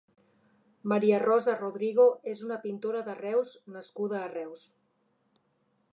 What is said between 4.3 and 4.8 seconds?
Reus.